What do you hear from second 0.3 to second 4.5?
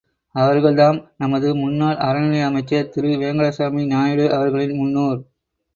அவர்கள் தாம் நமது முன்னாள் அறநிலைய அமைச்சர் திரு வேங்கடசாமி நாயுடு